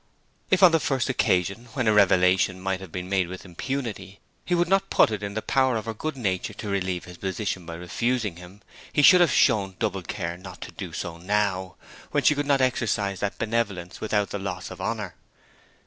If 0.49 0.63
on 0.63 0.71
the 0.71 0.79
first 0.79 1.09
occasion, 1.09 1.67
when 1.75 1.87
a 1.87 1.93
revelation 1.93 2.59
might 2.59 2.79
have 2.79 2.91
been 2.91 3.07
made 3.07 3.27
with 3.27 3.45
impunity, 3.45 4.19
he 4.43 4.55
would 4.55 4.67
not 4.67 4.89
put 4.89 5.11
it 5.11 5.21
in 5.21 5.35
the 5.35 5.43
power 5.43 5.77
of 5.77 5.85
her 5.85 5.93
good 5.93 6.17
nature 6.17 6.55
to 6.55 6.69
relieve 6.69 7.05
his 7.05 7.17
position 7.19 7.67
by 7.67 7.75
refusing 7.75 8.37
him, 8.37 8.63
he 8.91 9.03
should 9.03 9.21
have 9.21 9.31
shown 9.31 9.75
double 9.77 10.01
care 10.01 10.37
not 10.37 10.59
to 10.61 10.71
do 10.71 10.91
so 10.91 11.17
now, 11.17 11.75
when 12.09 12.23
she 12.23 12.33
could 12.33 12.47
not 12.47 12.61
exercise 12.61 13.19
that 13.19 13.37
benevolence 13.37 14.01
without 14.01 14.31
the 14.31 14.39
loss 14.39 14.71
of 14.71 14.81
honour. 14.81 15.13